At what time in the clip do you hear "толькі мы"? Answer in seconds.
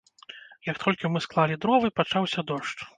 0.85-1.23